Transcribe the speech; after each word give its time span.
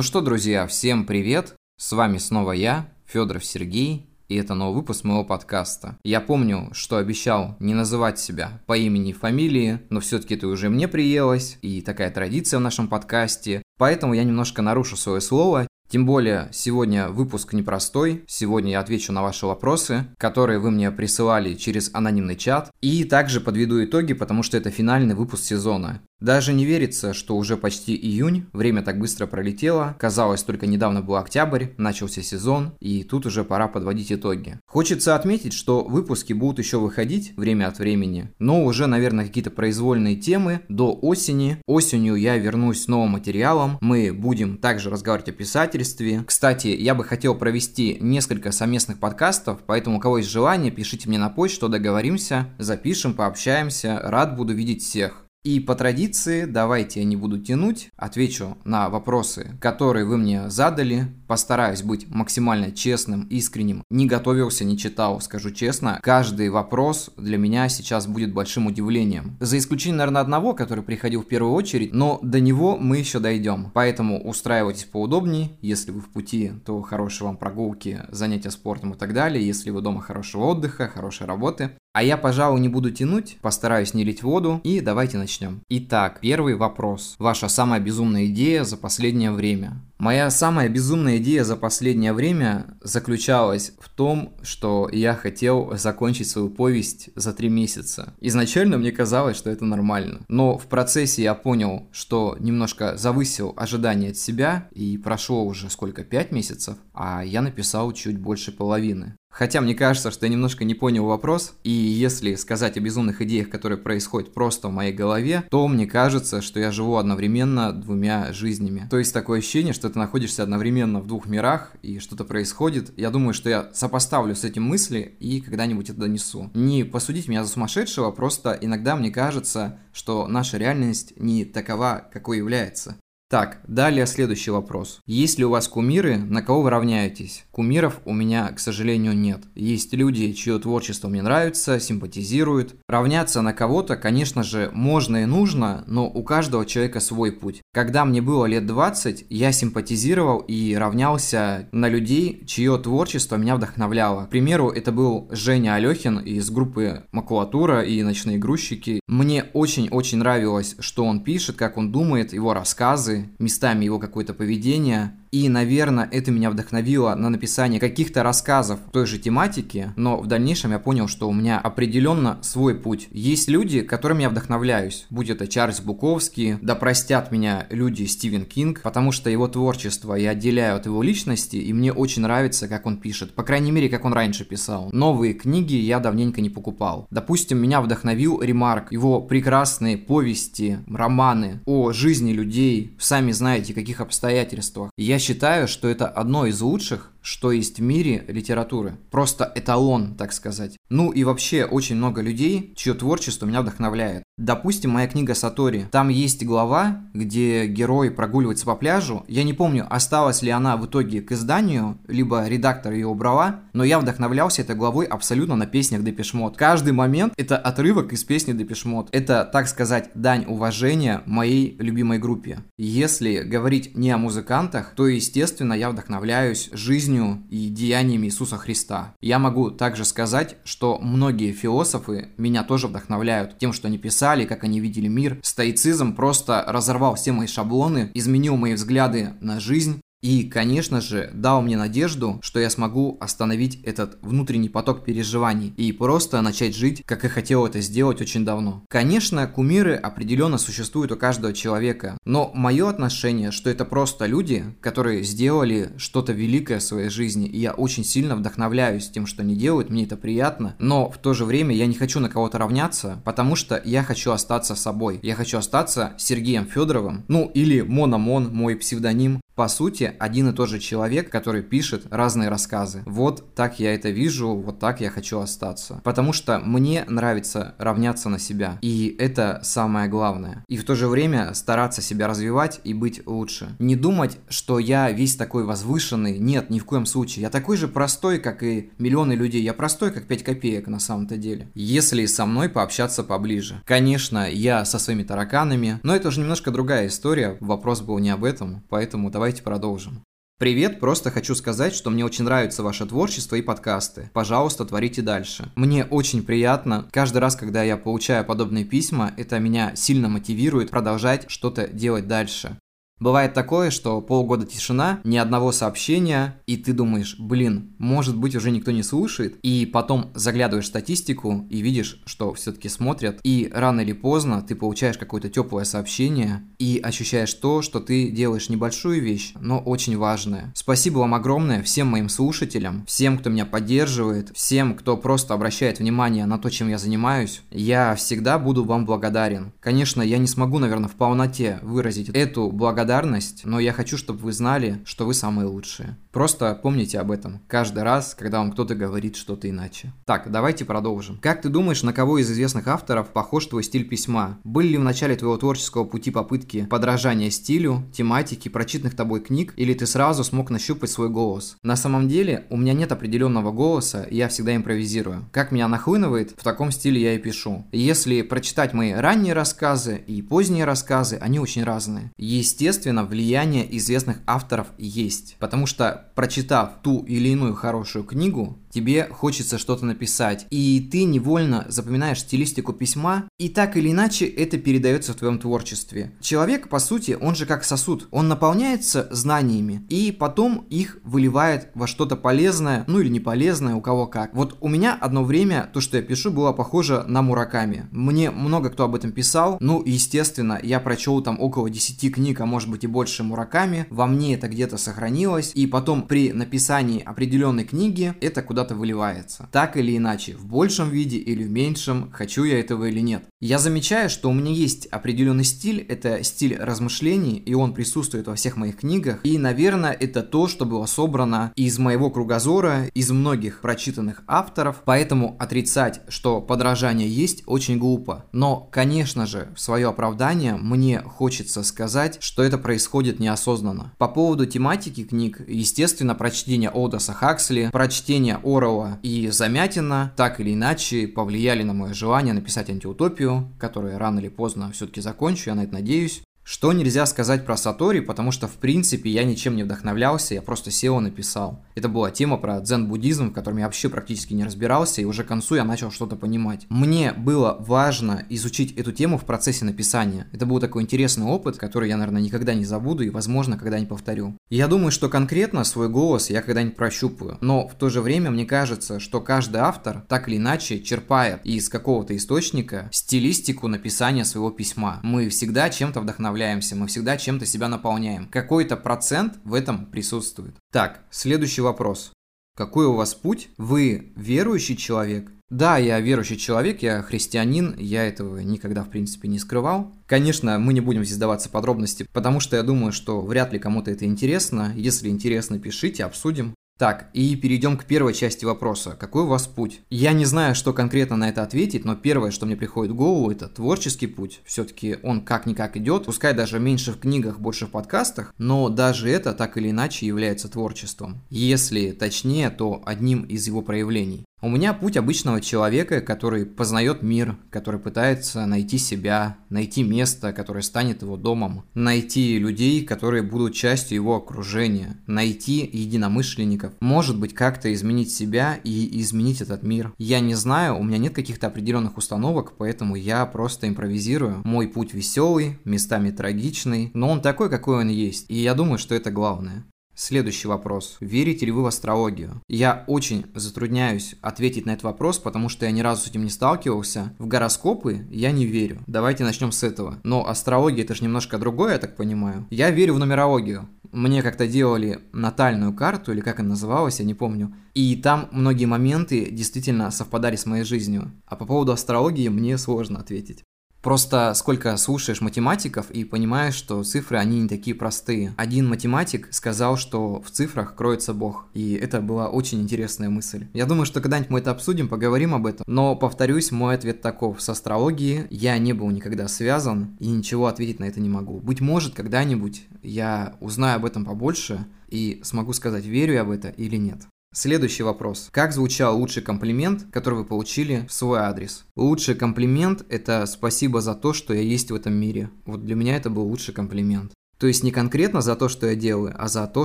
Ну 0.00 0.02
что, 0.02 0.22
друзья, 0.22 0.66
всем 0.66 1.04
привет! 1.04 1.56
С 1.76 1.92
вами 1.92 2.16
снова 2.16 2.52
я, 2.52 2.88
Федоров 3.04 3.44
Сергей, 3.44 4.08
и 4.28 4.36
это 4.36 4.54
новый 4.54 4.76
выпуск 4.76 5.04
моего 5.04 5.26
подкаста. 5.26 5.98
Я 6.04 6.22
помню, 6.22 6.70
что 6.72 6.96
обещал 6.96 7.54
не 7.60 7.74
называть 7.74 8.18
себя 8.18 8.62
по 8.64 8.78
имени 8.78 9.10
и 9.10 9.12
фамилии, 9.12 9.80
но 9.90 10.00
все-таки 10.00 10.36
это 10.36 10.46
уже 10.46 10.70
мне 10.70 10.88
приелось, 10.88 11.58
и 11.60 11.82
такая 11.82 12.10
традиция 12.10 12.60
в 12.60 12.62
нашем 12.62 12.88
подкасте, 12.88 13.62
поэтому 13.76 14.14
я 14.14 14.24
немножко 14.24 14.62
нарушу 14.62 14.96
свое 14.96 15.20
слово 15.20 15.66
тем 15.90 16.06
более, 16.06 16.48
сегодня 16.52 17.08
выпуск 17.08 17.52
непростой. 17.52 18.22
Сегодня 18.28 18.70
я 18.70 18.80
отвечу 18.80 19.12
на 19.12 19.22
ваши 19.22 19.44
вопросы, 19.44 20.06
которые 20.18 20.60
вы 20.60 20.70
мне 20.70 20.92
присылали 20.92 21.54
через 21.54 21.90
анонимный 21.92 22.36
чат. 22.36 22.70
И 22.80 23.02
также 23.02 23.40
подведу 23.40 23.84
итоги, 23.84 24.12
потому 24.12 24.44
что 24.44 24.56
это 24.56 24.70
финальный 24.70 25.16
выпуск 25.16 25.42
сезона. 25.42 26.00
Даже 26.20 26.52
не 26.52 26.66
верится, 26.66 27.14
что 27.14 27.36
уже 27.36 27.56
почти 27.56 27.94
июнь, 27.94 28.46
время 28.52 28.82
так 28.82 28.98
быстро 28.98 29.26
пролетело, 29.26 29.96
казалось, 29.98 30.42
только 30.42 30.66
недавно 30.66 31.00
был 31.00 31.16
октябрь, 31.16 31.68
начался 31.78 32.22
сезон, 32.22 32.72
и 32.80 33.02
тут 33.04 33.26
уже 33.26 33.42
пора 33.42 33.68
подводить 33.68 34.12
итоги. 34.12 34.58
Хочется 34.66 35.16
отметить, 35.16 35.54
что 35.54 35.82
выпуски 35.82 36.32
будут 36.32 36.58
еще 36.58 36.78
выходить 36.78 37.32
время 37.36 37.68
от 37.68 37.78
времени, 37.78 38.30
но 38.38 38.64
уже, 38.64 38.86
наверное, 38.86 39.26
какие-то 39.26 39.50
произвольные 39.50 40.16
темы 40.16 40.60
до 40.68 40.92
осени. 40.92 41.58
Осенью 41.66 42.16
я 42.16 42.36
вернусь 42.36 42.84
с 42.84 42.88
новым 42.88 43.10
материалом, 43.10 43.78
мы 43.80 44.12
будем 44.12 44.58
также 44.58 44.90
разговаривать 44.90 45.30
о 45.30 45.32
писательстве. 45.32 46.22
Кстати, 46.26 46.68
я 46.68 46.94
бы 46.94 47.04
хотел 47.04 47.34
провести 47.34 47.96
несколько 48.00 48.52
совместных 48.52 48.98
подкастов, 48.98 49.60
поэтому 49.66 49.96
у 49.96 50.00
кого 50.00 50.18
есть 50.18 50.30
желание, 50.30 50.70
пишите 50.70 51.08
мне 51.08 51.18
на 51.18 51.30
почту, 51.30 51.68
договоримся, 51.68 52.48
запишем, 52.58 53.14
пообщаемся, 53.14 53.98
рад 54.02 54.36
буду 54.36 54.52
видеть 54.52 54.82
всех. 54.82 55.29
И 55.42 55.58
по 55.58 55.74
традиции, 55.74 56.44
давайте 56.44 57.00
я 57.00 57.06
не 57.06 57.16
буду 57.16 57.38
тянуть, 57.38 57.88
отвечу 57.96 58.58
на 58.64 58.90
вопросы, 58.90 59.56
которые 59.58 60.04
вы 60.04 60.18
мне 60.18 60.50
задали, 60.50 61.06
постараюсь 61.28 61.82
быть 61.82 62.06
максимально 62.10 62.72
честным, 62.72 63.22
искренним, 63.28 63.82
не 63.88 64.04
готовился, 64.04 64.66
не 64.66 64.76
читал, 64.76 65.18
скажу 65.22 65.50
честно. 65.50 65.98
Каждый 66.02 66.50
вопрос 66.50 67.08
для 67.16 67.38
меня 67.38 67.70
сейчас 67.70 68.06
будет 68.06 68.34
большим 68.34 68.66
удивлением. 68.66 69.38
За 69.40 69.56
исключением, 69.56 69.96
наверное, 69.96 70.20
одного, 70.20 70.52
который 70.52 70.84
приходил 70.84 71.22
в 71.22 71.26
первую 71.26 71.54
очередь, 71.54 71.94
но 71.94 72.18
до 72.22 72.38
него 72.38 72.76
мы 72.76 72.98
еще 72.98 73.18
дойдем. 73.18 73.70
Поэтому 73.72 74.22
устраивайтесь 74.22 74.84
поудобнее, 74.84 75.52
если 75.62 75.90
вы 75.90 76.02
в 76.02 76.10
пути, 76.10 76.52
то 76.66 76.82
хорошей 76.82 77.22
вам 77.22 77.38
прогулки, 77.38 78.02
занятия 78.10 78.50
спортом 78.50 78.92
и 78.92 78.98
так 78.98 79.14
далее, 79.14 79.46
если 79.46 79.70
вы 79.70 79.80
дома 79.80 80.02
хорошего 80.02 80.48
отдыха, 80.48 80.86
хорошей 80.86 81.26
работы. 81.26 81.70
А 81.92 82.04
я, 82.04 82.16
пожалуй, 82.16 82.60
не 82.60 82.68
буду 82.68 82.92
тянуть, 82.92 83.38
постараюсь 83.42 83.94
не 83.94 84.04
лить 84.04 84.22
воду 84.22 84.60
и 84.62 84.80
давайте 84.80 85.18
начнем. 85.18 85.60
Итак, 85.68 86.20
первый 86.20 86.54
вопрос. 86.54 87.16
Ваша 87.18 87.48
самая 87.48 87.80
безумная 87.80 88.26
идея 88.26 88.62
за 88.62 88.76
последнее 88.76 89.32
время? 89.32 89.82
Моя 89.98 90.30
самая 90.30 90.68
безумная 90.68 91.18
идея 91.18 91.42
за 91.42 91.56
последнее 91.56 92.12
время 92.12 92.66
заключалась 92.80 93.72
в 93.80 93.88
том, 93.88 94.32
что 94.40 94.88
я 94.92 95.14
хотел 95.14 95.76
закончить 95.76 96.30
свою 96.30 96.48
повесть 96.48 97.10
за 97.16 97.32
три 97.32 97.48
месяца. 97.48 98.14
Изначально 98.20 98.78
мне 98.78 98.92
казалось, 98.92 99.36
что 99.36 99.50
это 99.50 99.64
нормально. 99.64 100.20
Но 100.28 100.56
в 100.56 100.68
процессе 100.68 101.22
я 101.24 101.34
понял, 101.34 101.88
что 101.90 102.36
немножко 102.38 102.96
завысил 102.96 103.52
ожидания 103.56 104.10
от 104.10 104.16
себя, 104.16 104.68
и 104.70 104.96
прошло 104.96 105.44
уже 105.44 105.68
сколько, 105.68 106.04
пять 106.04 106.30
месяцев, 106.30 106.76
а 106.94 107.22
я 107.24 107.42
написал 107.42 107.92
чуть 107.92 108.18
больше 108.18 108.52
половины. 108.52 109.16
Хотя 109.30 109.60
мне 109.60 109.74
кажется, 109.74 110.10
что 110.10 110.26
я 110.26 110.32
немножко 110.32 110.64
не 110.64 110.74
понял 110.74 111.06
вопрос, 111.06 111.54
и 111.62 111.70
если 111.70 112.34
сказать 112.34 112.76
о 112.76 112.80
безумных 112.80 113.22
идеях, 113.22 113.48
которые 113.48 113.78
происходят 113.78 114.34
просто 114.34 114.68
в 114.68 114.72
моей 114.72 114.92
голове, 114.92 115.44
то 115.50 115.66
мне 115.68 115.86
кажется, 115.86 116.42
что 116.42 116.58
я 116.58 116.72
живу 116.72 116.96
одновременно 116.96 117.72
двумя 117.72 118.32
жизнями. 118.32 118.88
То 118.90 118.98
есть 118.98 119.14
такое 119.14 119.38
ощущение, 119.38 119.72
что 119.72 119.88
ты 119.88 119.98
находишься 119.98 120.42
одновременно 120.42 121.00
в 121.00 121.06
двух 121.06 121.26
мирах, 121.26 121.72
и 121.82 122.00
что-то 122.00 122.24
происходит. 122.24 122.92
Я 122.98 123.10
думаю, 123.10 123.32
что 123.32 123.48
я 123.48 123.70
сопоставлю 123.72 124.34
с 124.34 124.44
этим 124.44 124.64
мысли 124.64 125.16
и 125.20 125.40
когда-нибудь 125.40 125.88
это 125.90 126.00
донесу. 126.00 126.50
Не 126.54 126.84
посудить 126.84 127.28
меня 127.28 127.44
за 127.44 127.50
сумасшедшего, 127.50 128.10
просто 128.10 128.58
иногда 128.60 128.96
мне 128.96 129.10
кажется, 129.10 129.78
что 129.92 130.26
наша 130.26 130.58
реальность 130.58 131.14
не 131.16 131.44
такова, 131.44 132.08
какой 132.12 132.38
является. 132.38 132.96
Так, 133.30 133.60
далее 133.68 134.06
следующий 134.06 134.50
вопрос. 134.50 134.98
Есть 135.06 135.38
ли 135.38 135.44
у 135.44 135.50
вас 135.50 135.68
кумиры, 135.68 136.16
на 136.16 136.42
кого 136.42 136.62
вы 136.62 136.70
равняетесь? 136.70 137.44
Кумиров 137.60 138.00
у 138.06 138.14
меня, 138.14 138.48
к 138.52 138.58
сожалению, 138.58 139.14
нет. 139.14 139.42
Есть 139.54 139.92
люди, 139.92 140.32
чье 140.32 140.58
творчество 140.58 141.08
мне 141.08 141.20
нравится, 141.20 141.78
симпатизируют. 141.78 142.74
Равняться 142.88 143.42
на 143.42 143.52
кого-то, 143.52 143.96
конечно 143.96 144.42
же, 144.42 144.70
можно 144.72 145.24
и 145.24 145.26
нужно, 145.26 145.84
но 145.86 146.08
у 146.08 146.22
каждого 146.22 146.64
человека 146.64 147.00
свой 147.00 147.32
путь. 147.32 147.60
Когда 147.74 148.06
мне 148.06 148.22
было 148.22 148.46
лет 148.46 148.64
20, 148.64 149.26
я 149.28 149.52
симпатизировал 149.52 150.38
и 150.38 150.74
равнялся 150.74 151.68
на 151.70 151.90
людей, 151.90 152.42
чье 152.46 152.78
творчество 152.78 153.36
меня 153.36 153.56
вдохновляло. 153.56 154.24
К 154.24 154.30
примеру, 154.30 154.70
это 154.70 154.90
был 154.90 155.28
Женя 155.30 155.74
Алехин 155.74 156.20
из 156.20 156.48
группы 156.48 157.04
Макулатура 157.12 157.82
и 157.82 158.02
Ночные 158.02 158.38
грузчики. 158.38 159.00
Мне 159.06 159.44
очень-очень 159.52 160.16
нравилось, 160.16 160.76
что 160.78 161.04
он 161.04 161.22
пишет, 161.22 161.56
как 161.56 161.76
он 161.76 161.92
думает, 161.92 162.32
его 162.32 162.54
рассказы, 162.54 163.28
местами 163.38 163.84
его 163.84 163.98
какое-то 163.98 164.32
поведение, 164.32 165.12
и, 165.32 165.48
наверное, 165.48 166.08
это 166.10 166.30
меня 166.30 166.50
вдохновило 166.50 167.14
на 167.14 167.30
написание 167.30 167.78
каких-то 167.78 168.22
рассказов 168.22 168.80
той 168.92 169.06
же 169.06 169.18
тематики, 169.18 169.92
но 169.96 170.18
в 170.18 170.26
дальнейшем 170.26 170.72
я 170.72 170.78
понял, 170.80 171.06
что 171.06 171.28
у 171.28 171.32
меня 171.32 171.58
определенно 171.58 172.38
свой 172.42 172.74
путь. 172.74 173.08
Есть 173.12 173.48
люди, 173.48 173.82
которыми 173.82 174.22
я 174.22 174.30
вдохновляюсь, 174.30 175.06
будь 175.10 175.30
это 175.30 175.46
Чарльз 175.46 175.80
Буковский, 175.80 176.56
да 176.60 176.74
простят 176.74 177.30
меня 177.30 177.66
люди 177.70 178.04
Стивен 178.04 178.44
Кинг, 178.44 178.82
потому 178.82 179.12
что 179.12 179.30
его 179.30 179.46
творчество 179.46 180.14
я 180.14 180.30
отделяю 180.30 180.76
от 180.76 180.86
его 180.86 181.02
личности, 181.02 181.56
и 181.56 181.72
мне 181.72 181.92
очень 181.92 182.22
нравится, 182.22 182.66
как 182.66 182.86
он 182.86 182.96
пишет, 182.96 183.34
по 183.34 183.44
крайней 183.44 183.70
мере, 183.70 183.88
как 183.88 184.04
он 184.04 184.12
раньше 184.12 184.44
писал. 184.44 184.90
Новые 184.92 185.34
книги 185.34 185.76
я 185.76 186.00
давненько 186.00 186.40
не 186.40 186.50
покупал. 186.50 187.06
Допустим, 187.10 187.58
меня 187.58 187.80
вдохновил 187.80 188.42
Ремарк, 188.42 188.90
его 188.90 189.20
прекрасные 189.20 189.96
повести, 189.96 190.78
романы 190.88 191.60
о 191.66 191.92
жизни 191.92 192.32
людей, 192.32 192.96
сами 192.98 193.30
знаете, 193.30 193.74
каких 193.74 194.00
обстоятельствах. 194.00 194.90
Я 194.96 195.19
считаю, 195.20 195.68
что 195.68 195.88
это 195.88 196.08
одно 196.08 196.46
из 196.46 196.60
лучших 196.60 197.12
что 197.22 197.52
есть 197.52 197.78
в 197.78 197.82
мире 197.82 198.24
литературы. 198.28 198.96
Просто 199.10 199.50
эталон, 199.54 200.14
так 200.14 200.32
сказать. 200.32 200.76
Ну 200.88 201.10
и 201.10 201.24
вообще 201.24 201.64
очень 201.64 201.96
много 201.96 202.20
людей, 202.20 202.72
чье 202.76 202.94
творчество 202.94 203.46
меня 203.46 203.62
вдохновляет. 203.62 204.22
Допустим, 204.40 204.92
моя 204.92 205.06
книга 205.06 205.34
Сатори. 205.34 205.86
Там 205.90 206.08
есть 206.08 206.44
глава, 206.44 207.02
где 207.12 207.66
герой 207.66 208.10
прогуливается 208.10 208.64
по 208.64 208.74
пляжу. 208.74 209.22
Я 209.28 209.42
не 209.42 209.52
помню, 209.52 209.86
осталась 209.90 210.40
ли 210.40 210.50
она 210.50 210.78
в 210.78 210.86
итоге 210.86 211.20
к 211.20 211.32
изданию, 211.32 211.98
либо 212.08 212.48
редактор 212.48 212.94
ее 212.94 213.06
убрала, 213.06 213.60
но 213.74 213.84
я 213.84 213.98
вдохновлялся 214.00 214.62
этой 214.62 214.76
главой 214.76 215.04
абсолютно 215.04 215.56
на 215.56 215.66
песнях 215.66 216.02
Депешмот. 216.02 216.56
Каждый 216.56 216.94
момент 216.94 217.34
это 217.36 217.58
отрывок 217.58 218.14
из 218.14 218.24
песни 218.24 218.54
Депешмот. 218.54 219.10
Это, 219.12 219.48
так 219.52 219.68
сказать, 219.68 220.10
дань 220.14 220.46
уважения 220.48 221.22
моей 221.26 221.76
любимой 221.78 222.18
группе. 222.18 222.60
Если 222.78 223.40
говорить 223.40 223.94
не 223.94 224.10
о 224.10 224.16
музыкантах, 224.16 224.94
то, 224.96 225.06
естественно, 225.06 225.74
я 225.74 225.90
вдохновляюсь 225.90 226.70
жизнью 226.72 227.09
жизнью 227.10 227.42
и 227.50 227.68
деяниями 227.68 228.26
Иисуса 228.26 228.56
Христа. 228.56 229.14
Я 229.20 229.38
могу 229.38 229.70
также 229.70 230.04
сказать, 230.04 230.56
что 230.64 230.98
многие 230.98 231.52
философы 231.52 232.28
меня 232.36 232.62
тоже 232.62 232.86
вдохновляют 232.86 233.58
тем, 233.58 233.72
что 233.72 233.88
они 233.88 233.98
писали, 233.98 234.44
как 234.44 234.62
они 234.62 234.78
видели 234.78 235.08
мир. 235.08 235.38
Стоицизм 235.42 236.14
просто 236.14 236.64
разорвал 236.68 237.16
все 237.16 237.32
мои 237.32 237.48
шаблоны, 237.48 238.10
изменил 238.14 238.56
мои 238.56 238.74
взгляды 238.74 239.34
на 239.40 239.58
жизнь, 239.58 240.00
и, 240.22 240.44
конечно 240.44 241.00
же, 241.00 241.30
дал 241.32 241.62
мне 241.62 241.76
надежду, 241.76 242.38
что 242.42 242.60
я 242.60 242.68
смогу 242.68 243.16
остановить 243.20 243.82
этот 243.84 244.18
внутренний 244.22 244.68
поток 244.68 245.04
переживаний 245.04 245.72
и 245.76 245.92
просто 245.92 246.40
начать 246.42 246.76
жить, 246.76 247.02
как 247.06 247.24
я 247.24 247.30
хотел 247.30 247.66
это 247.66 247.80
сделать 247.80 248.20
очень 248.20 248.44
давно. 248.44 248.84
Конечно, 248.88 249.46
кумиры 249.46 249.94
определенно 249.94 250.58
существуют 250.58 251.12
у 251.12 251.16
каждого 251.16 251.52
человека, 251.52 252.18
но 252.24 252.50
мое 252.54 252.88
отношение, 252.88 253.50
что 253.50 253.70
это 253.70 253.84
просто 253.84 254.26
люди, 254.26 254.64
которые 254.80 255.22
сделали 255.22 255.92
что-то 255.96 256.32
великое 256.32 256.80
в 256.80 256.82
своей 256.82 257.08
жизни, 257.08 257.46
и 257.46 257.58
я 257.58 257.72
очень 257.72 258.04
сильно 258.04 258.36
вдохновляюсь 258.36 259.10
тем, 259.10 259.26
что 259.26 259.42
они 259.42 259.56
делают, 259.56 259.90
мне 259.90 260.04
это 260.04 260.16
приятно, 260.16 260.76
но 260.78 261.10
в 261.10 261.18
то 261.18 261.32
же 261.32 261.44
время 261.44 261.74
я 261.74 261.86
не 261.86 261.94
хочу 261.94 262.20
на 262.20 262.28
кого-то 262.28 262.58
равняться, 262.58 263.22
потому 263.24 263.56
что 263.56 263.80
я 263.84 264.02
хочу 264.02 264.32
остаться 264.32 264.74
собой. 264.74 265.18
Я 265.22 265.34
хочу 265.34 265.58
остаться 265.58 266.12
Сергеем 266.18 266.66
Федоровым, 266.66 267.24
ну 267.28 267.50
или 267.54 267.80
Мономон, 267.80 268.50
мой 268.52 268.76
псевдоним, 268.76 269.40
по 269.60 269.68
сути, 269.68 270.14
один 270.18 270.48
и 270.48 270.54
тот 270.54 270.70
же 270.70 270.78
человек, 270.78 271.28
который 271.28 271.60
пишет 271.60 272.06
разные 272.08 272.48
рассказы. 272.48 273.02
Вот 273.04 273.54
так 273.54 273.78
я 273.78 273.94
это 273.94 274.08
вижу, 274.08 274.54
вот 274.54 274.78
так 274.78 275.02
я 275.02 275.10
хочу 275.10 275.38
остаться. 275.38 276.00
Потому 276.02 276.32
что 276.32 276.60
мне 276.60 277.04
нравится 277.06 277.74
равняться 277.76 278.30
на 278.30 278.38
себя. 278.38 278.78
И 278.80 279.14
это 279.18 279.60
самое 279.62 280.08
главное. 280.08 280.64
И 280.66 280.78
в 280.78 280.84
то 280.84 280.94
же 280.94 281.08
время 281.08 281.52
стараться 281.52 282.00
себя 282.00 282.26
развивать 282.26 282.80
и 282.84 282.94
быть 282.94 283.20
лучше. 283.26 283.76
Не 283.78 283.96
думать, 283.96 284.38
что 284.48 284.78
я 284.78 285.10
весь 285.10 285.36
такой 285.36 285.64
возвышенный. 285.64 286.38
Нет, 286.38 286.70
ни 286.70 286.78
в 286.78 286.86
коем 286.86 287.04
случае. 287.04 287.42
Я 287.42 287.50
такой 287.50 287.76
же 287.76 287.86
простой, 287.86 288.38
как 288.38 288.62
и 288.62 288.88
миллионы 288.96 289.34
людей. 289.34 289.62
Я 289.62 289.74
простой, 289.74 290.10
как 290.10 290.24
5 290.24 290.42
копеек 290.42 290.86
на 290.86 291.00
самом-то 291.00 291.36
деле. 291.36 291.68
Если 291.74 292.24
со 292.24 292.46
мной 292.46 292.70
пообщаться 292.70 293.22
поближе. 293.22 293.82
Конечно, 293.84 294.50
я 294.50 294.86
со 294.86 294.98
своими 294.98 295.22
тараканами, 295.22 296.00
но 296.02 296.16
это 296.16 296.28
уже 296.28 296.40
немножко 296.40 296.70
другая 296.70 297.08
история. 297.08 297.58
Вопрос 297.60 298.00
был 298.00 298.18
не 298.20 298.30
об 298.30 298.44
этом. 298.44 298.82
Поэтому 298.88 299.30
давай 299.30 299.49
давайте 299.50 299.64
продолжим. 299.64 300.22
Привет, 300.60 301.00
просто 301.00 301.32
хочу 301.32 301.56
сказать, 301.56 301.92
что 301.92 302.10
мне 302.10 302.24
очень 302.24 302.44
нравится 302.44 302.84
ваше 302.84 303.04
творчество 303.04 303.56
и 303.56 303.62
подкасты. 303.62 304.30
Пожалуйста, 304.32 304.84
творите 304.84 305.22
дальше. 305.22 305.72
Мне 305.74 306.04
очень 306.04 306.44
приятно. 306.44 307.08
Каждый 307.10 307.38
раз, 307.38 307.56
когда 307.56 307.82
я 307.82 307.96
получаю 307.96 308.44
подобные 308.44 308.84
письма, 308.84 309.32
это 309.36 309.58
меня 309.58 309.96
сильно 309.96 310.28
мотивирует 310.28 310.90
продолжать 310.90 311.46
что-то 311.48 311.88
делать 311.88 312.28
дальше. 312.28 312.76
Бывает 313.20 313.52
такое, 313.52 313.90
что 313.90 314.22
полгода 314.22 314.64
тишина, 314.64 315.20
ни 315.24 315.36
одного 315.36 315.72
сообщения, 315.72 316.56
и 316.66 316.78
ты 316.78 316.94
думаешь, 316.94 317.36
блин, 317.38 317.90
может 317.98 318.34
быть 318.34 318.56
уже 318.56 318.70
никто 318.70 318.92
не 318.92 319.02
слушает, 319.02 319.58
и 319.62 319.84
потом 319.84 320.30
заглядываешь 320.34 320.86
в 320.86 320.88
статистику 320.88 321.66
и 321.68 321.82
видишь, 321.82 322.22
что 322.24 322.54
все-таки 322.54 322.88
смотрят, 322.88 323.38
и 323.44 323.70
рано 323.74 324.00
или 324.00 324.14
поздно 324.14 324.62
ты 324.62 324.74
получаешь 324.74 325.18
какое-то 325.18 325.50
теплое 325.50 325.84
сообщение 325.84 326.62
и 326.78 326.98
ощущаешь 327.04 327.52
то, 327.52 327.82
что 327.82 328.00
ты 328.00 328.30
делаешь 328.30 328.70
небольшую 328.70 329.20
вещь, 329.20 329.52
но 329.60 329.80
очень 329.80 330.16
важная. 330.16 330.72
Спасибо 330.74 331.18
вам 331.18 331.34
огромное 331.34 331.82
всем 331.82 332.06
моим 332.06 332.30
слушателям, 332.30 333.04
всем, 333.06 333.36
кто 333.36 333.50
меня 333.50 333.66
поддерживает, 333.66 334.50
всем, 334.54 334.94
кто 334.94 335.18
просто 335.18 335.52
обращает 335.52 335.98
внимание 335.98 336.46
на 336.46 336.56
то, 336.56 336.70
чем 336.70 336.88
я 336.88 336.96
занимаюсь. 336.96 337.60
Я 337.70 338.14
всегда 338.14 338.58
буду 338.58 338.82
вам 338.84 339.04
благодарен. 339.04 339.74
Конечно, 339.80 340.22
я 340.22 340.38
не 340.38 340.46
смогу, 340.46 340.78
наверное, 340.78 341.10
в 341.10 341.16
полноте 341.16 341.80
выразить 341.82 342.30
эту 342.30 342.70
благодарность 342.70 343.09
благодарность, 343.10 343.62
но 343.64 343.80
я 343.80 343.92
хочу, 343.92 344.16
чтобы 344.16 344.38
вы 344.40 344.52
знали, 344.52 345.00
что 345.04 345.26
вы 345.26 345.34
самые 345.34 345.66
лучшие. 345.66 346.16
Просто 346.30 346.78
помните 346.80 347.18
об 347.18 347.32
этом 347.32 347.60
каждый 347.66 348.04
раз, 348.04 348.36
когда 348.38 348.58
вам 348.58 348.70
кто-то 348.70 348.94
говорит 348.94 349.34
что-то 349.34 349.68
иначе. 349.68 350.12
Так, 350.24 350.50
давайте 350.52 350.84
продолжим. 350.84 351.38
Как 351.42 351.60
ты 351.60 351.68
думаешь, 351.68 352.04
на 352.04 352.12
кого 352.12 352.38
из 352.38 352.48
известных 352.50 352.86
авторов 352.86 353.30
похож 353.30 353.66
твой 353.66 353.82
стиль 353.82 354.08
письма? 354.08 354.60
Были 354.62 354.88
ли 354.88 354.98
в 354.98 355.02
начале 355.02 355.34
твоего 355.34 355.56
творческого 355.56 356.04
пути 356.04 356.30
попытки 356.30 356.86
подражания 356.88 357.50
стилю, 357.50 358.04
тематике, 358.12 358.70
прочитанных 358.70 359.16
тобой 359.16 359.40
книг, 359.40 359.74
или 359.76 359.92
ты 359.92 360.06
сразу 360.06 360.44
смог 360.44 360.70
нащупать 360.70 361.10
свой 361.10 361.30
голос? 361.30 361.76
На 361.82 361.96
самом 361.96 362.28
деле, 362.28 362.66
у 362.70 362.76
меня 362.76 362.92
нет 362.92 363.10
определенного 363.10 363.72
голоса, 363.72 364.22
и 364.22 364.36
я 364.36 364.46
всегда 364.48 364.76
импровизирую. 364.76 365.46
Как 365.50 365.72
меня 365.72 365.88
нахлынывает, 365.88 366.52
в 366.56 366.62
таком 366.62 366.92
стиле 366.92 367.20
я 367.20 367.34
и 367.34 367.38
пишу. 367.38 367.84
Если 367.90 368.42
прочитать 368.42 368.92
мои 368.92 369.10
ранние 369.10 369.52
рассказы 369.52 370.22
и 370.28 370.42
поздние 370.42 370.84
рассказы, 370.84 371.38
они 371.40 371.58
очень 371.58 371.82
разные. 371.82 372.30
Естественно, 372.36 372.99
естественно, 373.00 373.24
влияние 373.24 373.96
известных 373.96 374.40
авторов 374.46 374.88
есть. 374.98 375.56
Потому 375.58 375.86
что, 375.86 376.30
прочитав 376.34 377.00
ту 377.02 377.20
или 377.20 377.48
иную 377.48 377.74
хорошую 377.74 378.24
книгу, 378.24 378.78
тебе 378.90 379.28
хочется 379.30 379.78
что-то 379.78 380.04
написать, 380.04 380.66
и 380.70 381.08
ты 381.10 381.24
невольно 381.24 381.86
запоминаешь 381.88 382.40
стилистику 382.40 382.92
письма, 382.92 383.44
и 383.58 383.68
так 383.68 383.96
или 383.96 384.10
иначе 384.10 384.46
это 384.46 384.78
передается 384.78 385.32
в 385.32 385.36
твоем 385.36 385.58
творчестве. 385.58 386.32
Человек, 386.40 386.88
по 386.88 386.98
сути, 386.98 387.36
он 387.40 387.54
же 387.54 387.66
как 387.66 387.84
сосуд, 387.84 388.28
он 388.30 388.48
наполняется 388.48 389.28
знаниями, 389.30 390.04
и 390.08 390.32
потом 390.32 390.86
их 390.90 391.18
выливает 391.22 391.90
во 391.94 392.06
что-то 392.06 392.36
полезное, 392.36 393.04
ну 393.06 393.20
или 393.20 393.28
не 393.28 393.40
полезное, 393.40 393.94
у 393.94 394.00
кого 394.00 394.26
как. 394.26 394.54
Вот 394.54 394.76
у 394.80 394.88
меня 394.88 395.16
одно 395.20 395.44
время 395.44 395.88
то, 395.92 396.00
что 396.00 396.16
я 396.16 396.22
пишу, 396.22 396.50
было 396.50 396.72
похоже 396.72 397.24
на 397.26 397.42
Мураками. 397.42 398.08
Мне 398.10 398.50
много 398.50 398.90
кто 398.90 399.04
об 399.04 399.14
этом 399.14 399.32
писал, 399.32 399.76
ну, 399.80 400.02
естественно, 400.04 400.78
я 400.82 401.00
прочел 401.00 401.40
там 401.42 401.60
около 401.60 401.90
10 401.90 402.34
книг, 402.34 402.60
а 402.60 402.66
может 402.66 402.90
быть 402.90 403.04
и 403.04 403.06
больше 403.06 403.42
Мураками, 403.42 404.06
во 404.10 404.26
мне 404.26 404.54
это 404.54 404.68
где-то 404.68 404.96
сохранилось, 404.96 405.72
и 405.74 405.86
потом 405.86 406.22
при 406.22 406.52
написании 406.52 407.22
определенной 407.22 407.84
книги 407.84 408.34
это 408.40 408.62
куда 408.62 408.79
куда-то 408.80 408.94
выливается. 408.94 409.68
Так 409.72 409.98
или 409.98 410.16
иначе, 410.16 410.56
в 410.56 410.64
большем 410.64 411.10
виде 411.10 411.36
или 411.36 411.64
в 411.64 411.70
меньшем, 411.70 412.30
хочу 412.32 412.64
я 412.64 412.80
этого 412.80 413.04
или 413.04 413.20
нет. 413.20 413.44
Я 413.60 413.78
замечаю, 413.78 414.30
что 414.30 414.48
у 414.48 414.54
меня 414.54 414.72
есть 414.72 415.04
определенный 415.06 415.64
стиль, 415.64 416.00
это 416.08 416.42
стиль 416.42 416.78
размышлений, 416.78 417.58
и 417.58 417.74
он 417.74 417.92
присутствует 417.92 418.46
во 418.46 418.54
всех 418.54 418.78
моих 418.78 418.96
книгах. 418.96 419.40
И, 419.44 419.58
наверное, 419.58 420.12
это 420.12 420.42
то, 420.42 420.66
что 420.66 420.86
было 420.86 421.04
собрано 421.04 421.72
из 421.76 421.98
моего 421.98 422.30
кругозора, 422.30 423.08
из 423.12 423.30
многих 423.30 423.82
прочитанных 423.82 424.42
авторов. 424.46 425.02
Поэтому 425.04 425.56
отрицать, 425.58 426.22
что 426.28 426.62
подражание 426.62 427.28
есть, 427.28 427.62
очень 427.66 427.98
глупо. 427.98 428.46
Но, 428.52 428.88
конечно 428.90 429.44
же, 429.44 429.68
в 429.76 429.80
свое 429.80 430.08
оправдание 430.08 430.76
мне 430.76 431.20
хочется 431.20 431.82
сказать, 431.82 432.38
что 432.40 432.62
это 432.62 432.78
происходит 432.78 433.40
неосознанно. 433.40 434.14
По 434.16 434.28
поводу 434.28 434.64
тематики 434.64 435.24
книг, 435.24 435.60
естественно, 435.68 436.34
прочтение 436.34 436.88
Одаса 436.88 437.34
Хаксли, 437.34 437.90
прочтение 437.92 438.58
Орова 438.76 439.18
и 439.22 439.48
Замятина 439.48 440.32
так 440.36 440.60
или 440.60 440.74
иначе 440.74 441.26
повлияли 441.26 441.82
на 441.82 441.92
мое 441.92 442.14
желание 442.14 442.54
написать 442.54 442.90
антиутопию, 442.90 443.72
которую 443.78 444.18
рано 444.18 444.40
или 444.40 444.48
поздно 444.48 444.90
все-таки 444.92 445.20
закончу, 445.20 445.70
я 445.70 445.74
на 445.74 445.84
это 445.84 445.94
надеюсь. 445.94 446.42
Что 446.62 446.92
нельзя 446.92 447.26
сказать 447.26 447.64
про 447.64 447.76
Сатори, 447.76 448.20
потому 448.20 448.52
что 448.52 448.68
в 448.68 448.74
принципе 448.74 449.30
я 449.30 449.44
ничем 449.44 449.76
не 449.76 449.82
вдохновлялся, 449.82 450.54
я 450.54 450.62
просто 450.62 450.90
сел 450.90 451.18
и 451.18 451.22
написал. 451.22 451.82
Это 451.94 452.08
была 452.08 452.30
тема 452.30 452.58
про 452.58 452.80
дзен-буддизм, 452.80 453.50
в 453.50 453.52
котором 453.52 453.78
я 453.78 453.86
вообще 453.86 454.08
практически 454.08 454.54
не 454.54 454.64
разбирался, 454.64 455.20
и 455.20 455.24
уже 455.24 455.42
к 455.42 455.48
концу 455.48 455.76
я 455.76 455.84
начал 455.84 456.10
что-то 456.10 456.36
понимать. 456.36 456.86
Мне 456.88 457.32
было 457.32 457.76
важно 457.80 458.44
изучить 458.50 458.92
эту 458.96 459.10
тему 459.12 459.38
в 459.38 459.46
процессе 459.46 459.84
написания. 459.84 460.46
Это 460.52 460.66
был 460.66 460.78
такой 460.78 461.02
интересный 461.02 461.46
опыт, 461.46 461.76
который 461.76 462.08
я, 462.08 462.16
наверное, 462.16 462.42
никогда 462.42 462.74
не 462.74 462.84
забуду 462.84 463.24
и, 463.24 463.30
возможно, 463.30 463.76
когда-нибудь 463.76 464.10
повторю. 464.10 464.54
Я 464.68 464.86
думаю, 464.86 465.10
что 465.10 465.28
конкретно 465.28 465.82
свой 465.82 466.08
голос 466.08 466.50
я 466.50 466.62
когда-нибудь 466.62 466.96
прощупаю, 466.96 467.58
но 467.60 467.88
в 467.88 467.94
то 467.94 468.10
же 468.10 468.20
время 468.20 468.50
мне 468.50 468.64
кажется, 468.64 469.18
что 469.18 469.40
каждый 469.40 469.78
автор 469.78 470.24
так 470.28 470.48
или 470.48 470.58
иначе 470.58 471.00
черпает 471.00 471.64
из 471.64 471.88
какого-то 471.88 472.36
источника 472.36 473.08
стилистику 473.10 473.88
написания 473.88 474.44
своего 474.44 474.70
письма. 474.70 475.20
Мы 475.22 475.48
всегда 475.48 475.90
чем-то 475.90 476.20
вдохновляемся 476.20 476.49
вдохновляемся, 476.50 476.96
мы 476.96 477.06
всегда 477.06 477.36
чем-то 477.36 477.66
себя 477.66 477.88
наполняем. 477.88 478.48
Какой-то 478.48 478.96
процент 478.96 479.58
в 479.64 479.74
этом 479.74 480.06
присутствует. 480.06 480.74
Так, 480.92 481.20
следующий 481.30 481.80
вопрос. 481.80 482.32
Какой 482.76 483.06
у 483.06 483.14
вас 483.14 483.34
путь? 483.34 483.68
Вы 483.76 484.32
верующий 484.36 484.96
человек? 484.96 485.50
Да, 485.70 485.98
я 485.98 486.18
верующий 486.18 486.56
человек, 486.56 487.02
я 487.02 487.22
христианин, 487.22 487.94
я 487.96 488.24
этого 488.24 488.58
никогда, 488.58 489.04
в 489.04 489.10
принципе, 489.10 489.46
не 489.46 489.60
скрывал. 489.60 490.12
Конечно, 490.26 490.78
мы 490.80 490.92
не 490.92 491.00
будем 491.00 491.24
здесь 491.24 491.38
даваться 491.38 491.68
подробности, 491.68 492.26
потому 492.32 492.58
что 492.58 492.76
я 492.76 492.82
думаю, 492.82 493.12
что 493.12 493.40
вряд 493.40 493.72
ли 493.72 493.78
кому-то 493.78 494.10
это 494.10 494.24
интересно. 494.24 494.92
Если 494.96 495.28
интересно, 495.28 495.78
пишите, 495.78 496.24
обсудим. 496.24 496.74
Так, 497.00 497.30
и 497.32 497.56
перейдем 497.56 497.96
к 497.96 498.04
первой 498.04 498.34
части 498.34 498.66
вопроса. 498.66 499.16
Какой 499.18 499.44
у 499.44 499.46
вас 499.46 499.66
путь? 499.66 500.02
Я 500.10 500.34
не 500.34 500.44
знаю, 500.44 500.74
что 500.74 500.92
конкретно 500.92 501.34
на 501.34 501.48
это 501.48 501.62
ответить, 501.62 502.04
но 502.04 502.14
первое, 502.14 502.50
что 502.50 502.66
мне 502.66 502.76
приходит 502.76 503.12
в 503.12 503.16
голову, 503.16 503.50
это 503.50 503.68
творческий 503.68 504.26
путь. 504.26 504.60
Все-таки 504.66 505.16
он 505.22 505.40
как-никак 505.40 505.96
идет, 505.96 506.26
пускай 506.26 506.52
даже 506.52 506.78
меньше 506.78 507.12
в 507.12 507.18
книгах, 507.18 507.58
больше 507.58 507.86
в 507.86 507.90
подкастах, 507.90 508.54
но 508.58 508.90
даже 508.90 509.30
это 509.30 509.54
так 509.54 509.78
или 509.78 509.88
иначе 509.88 510.26
является 510.26 510.68
творчеством. 510.68 511.40
Если 511.48 512.10
точнее, 512.10 512.68
то 512.68 513.00
одним 513.06 513.44
из 513.44 513.66
его 513.66 513.80
проявлений. 513.80 514.44
У 514.62 514.68
меня 514.68 514.92
путь 514.92 515.16
обычного 515.16 515.62
человека, 515.62 516.20
который 516.20 516.66
познает 516.66 517.22
мир, 517.22 517.56
который 517.70 517.98
пытается 517.98 518.66
найти 518.66 518.98
себя, 518.98 519.56
найти 519.70 520.02
место, 520.02 520.52
которое 520.52 520.82
станет 520.82 521.22
его 521.22 521.38
домом, 521.38 521.84
найти 521.94 522.58
людей, 522.58 523.02
которые 523.02 523.42
будут 523.42 523.74
частью 523.74 524.16
его 524.16 524.36
окружения, 524.36 525.16
найти 525.26 525.88
единомышленников, 525.90 526.92
может 527.00 527.38
быть 527.38 527.54
как-то 527.54 527.90
изменить 527.94 528.34
себя 528.34 528.78
и 528.84 529.18
изменить 529.22 529.62
этот 529.62 529.82
мир. 529.82 530.12
Я 530.18 530.40
не 530.40 530.54
знаю, 530.54 530.98
у 530.98 531.02
меня 531.02 531.16
нет 531.16 531.34
каких-то 531.34 531.68
определенных 531.68 532.18
установок, 532.18 532.74
поэтому 532.76 533.16
я 533.16 533.46
просто 533.46 533.88
импровизирую. 533.88 534.60
Мой 534.64 534.88
путь 534.88 535.14
веселый, 535.14 535.78
местами 535.86 536.30
трагичный, 536.32 537.10
но 537.14 537.30
он 537.30 537.40
такой, 537.40 537.70
какой 537.70 538.00
он 538.00 538.08
есть, 538.08 538.44
и 538.50 538.56
я 538.56 538.74
думаю, 538.74 538.98
что 538.98 539.14
это 539.14 539.30
главное. 539.30 539.86
Следующий 540.22 540.68
вопрос. 540.68 541.16
Верите 541.20 541.64
ли 541.64 541.72
вы 541.72 541.82
в 541.82 541.86
астрологию? 541.86 542.60
Я 542.68 543.04
очень 543.06 543.46
затрудняюсь 543.54 544.36
ответить 544.42 544.84
на 544.84 544.90
этот 544.90 545.04
вопрос, 545.04 545.38
потому 545.38 545.70
что 545.70 545.86
я 545.86 545.92
ни 545.92 546.02
разу 546.02 546.20
с 546.20 546.28
этим 546.28 546.44
не 546.44 546.50
сталкивался. 546.50 547.34
В 547.38 547.46
гороскопы 547.46 548.26
я 548.30 548.52
не 548.52 548.66
верю. 548.66 549.00
Давайте 549.06 549.44
начнем 549.44 549.72
с 549.72 549.82
этого. 549.82 550.18
Но 550.22 550.46
астрология 550.46 551.04
это 551.04 551.14
же 551.14 551.24
немножко 551.24 551.56
другое, 551.56 551.94
я 551.94 551.98
так 551.98 552.16
понимаю. 552.16 552.66
Я 552.68 552.90
верю 552.90 553.14
в 553.14 553.18
нумерологию. 553.18 553.88
Мне 554.12 554.42
как-то 554.42 554.66
делали 554.66 555.20
натальную 555.32 555.94
карту, 555.94 556.32
или 556.32 556.42
как 556.42 556.60
она 556.60 556.70
называлась, 556.70 557.20
я 557.20 557.24
не 557.24 557.34
помню. 557.34 557.74
И 557.94 558.14
там 558.16 558.50
многие 558.52 558.84
моменты 558.84 559.50
действительно 559.50 560.10
совпадали 560.10 560.56
с 560.56 560.66
моей 560.66 560.84
жизнью. 560.84 561.32
А 561.46 561.56
по 561.56 561.64
поводу 561.64 561.92
астрологии 561.92 562.48
мне 562.48 562.76
сложно 562.76 563.20
ответить. 563.20 563.64
Просто 564.02 564.52
сколько 564.54 564.96
слушаешь 564.96 565.42
математиков 565.42 566.10
и 566.10 566.24
понимаешь, 566.24 566.74
что 566.74 567.02
цифры, 567.04 567.36
они 567.36 567.60
не 567.60 567.68
такие 567.68 567.94
простые. 567.94 568.54
Один 568.56 568.88
математик 568.88 569.48
сказал, 569.52 569.98
что 569.98 570.40
в 570.40 570.50
цифрах 570.50 570.94
кроется 570.94 571.34
Бог. 571.34 571.66
И 571.74 571.92
это 571.94 572.20
была 572.20 572.48
очень 572.48 572.80
интересная 572.80 573.28
мысль. 573.28 573.66
Я 573.74 573.84
думаю, 573.84 574.06
что 574.06 574.20
когда-нибудь 574.20 574.50
мы 574.50 574.58
это 574.60 574.70
обсудим, 574.70 575.08
поговорим 575.08 575.54
об 575.54 575.66
этом. 575.66 575.84
Но, 575.86 576.16
повторюсь, 576.16 576.70
мой 576.70 576.94
ответ 576.94 577.20
таков. 577.20 577.60
С 577.60 577.68
астрологией 577.68 578.46
я 578.50 578.78
не 578.78 578.94
был 578.94 579.10
никогда 579.10 579.48
связан 579.48 580.16
и 580.18 580.28
ничего 580.28 580.66
ответить 580.66 580.98
на 580.98 581.04
это 581.04 581.20
не 581.20 581.28
могу. 581.28 581.58
Быть 581.60 581.80
может, 581.80 582.14
когда-нибудь 582.14 582.86
я 583.02 583.56
узнаю 583.60 583.96
об 583.96 584.06
этом 584.06 584.24
побольше 584.24 584.86
и 585.08 585.40
смогу 585.42 585.72
сказать, 585.74 586.06
верю 586.06 586.34
я 586.34 586.44
в 586.44 586.50
это 586.50 586.68
или 586.68 586.96
нет. 586.96 587.26
Следующий 587.52 588.04
вопрос. 588.04 588.48
Как 588.52 588.72
звучал 588.72 589.18
лучший 589.18 589.42
комплимент, 589.42 590.06
который 590.12 590.36
вы 590.36 590.44
получили 590.44 591.04
в 591.08 591.12
свой 591.12 591.40
адрес? 591.40 591.84
Лучший 591.96 592.36
комплимент– 592.36 593.04
это 593.08 593.44
спасибо 593.46 594.00
за 594.00 594.14
то, 594.14 594.32
что 594.32 594.54
я 594.54 594.60
есть 594.60 594.92
в 594.92 594.94
этом 594.94 595.14
мире. 595.14 595.50
Вот 595.66 595.84
для 595.84 595.96
меня 595.96 596.16
это 596.16 596.30
был 596.30 596.44
лучший 596.44 596.72
комплимент. 596.72 597.32
То 597.60 597.66
есть 597.66 597.84
не 597.84 597.90
конкретно 597.90 598.40
за 598.40 598.56
то, 598.56 598.70
что 598.70 598.86
я 598.86 598.94
делаю, 598.94 599.34
а 599.36 599.46
за 599.46 599.66
то, 599.66 599.84